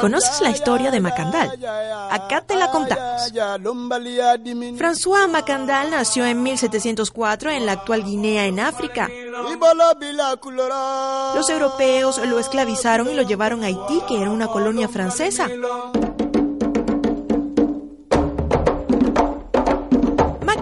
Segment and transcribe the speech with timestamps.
[0.00, 1.50] ¿Conoces la historia de Macandal?
[2.10, 3.32] Acá te la contamos.
[4.76, 9.08] François Macandal nació en 1704 en la actual Guinea, en África.
[11.34, 15.48] Los europeos lo esclavizaron y lo llevaron a Haití, que era una colonia francesa.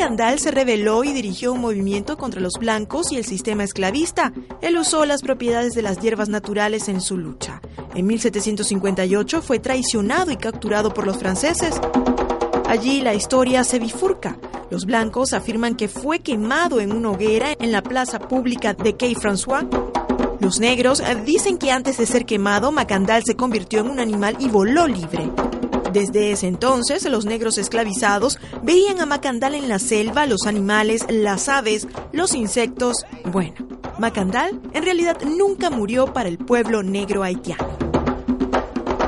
[0.00, 4.32] Macandal se rebeló y dirigió un movimiento contra los blancos y el sistema esclavista.
[4.62, 7.60] Él usó las propiedades de las hierbas naturales en su lucha.
[7.94, 11.78] En 1758 fue traicionado y capturado por los franceses.
[12.66, 14.38] Allí la historia se bifurca.
[14.70, 19.14] Los blancos afirman que fue quemado en una hoguera en la plaza pública de Quai
[19.14, 19.68] François.
[20.40, 24.48] Los negros dicen que antes de ser quemado, Macandal se convirtió en un animal y
[24.48, 25.30] voló libre.
[25.92, 31.48] Desde ese entonces, los negros esclavizados veían a Macandal en la selva, los animales, las
[31.48, 33.04] aves, los insectos.
[33.24, 33.54] Bueno,
[33.98, 37.78] Macandal en realidad nunca murió para el pueblo negro haitiano.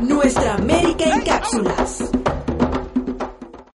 [0.00, 1.77] Nuestra América en cápsulas.